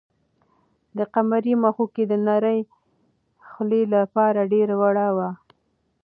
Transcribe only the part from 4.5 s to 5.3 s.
ډېره وړه وه.